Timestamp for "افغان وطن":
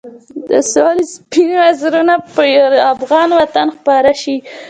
2.93-3.67